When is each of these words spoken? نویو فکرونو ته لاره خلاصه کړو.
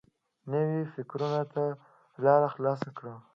نویو 0.51 0.91
فکرونو 0.93 1.41
ته 1.53 1.63
لاره 2.23 2.49
خلاصه 2.55 2.89
کړو. 2.97 3.15